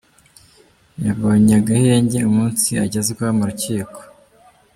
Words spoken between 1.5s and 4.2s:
agahenge umunsi agezwa mu rukiko.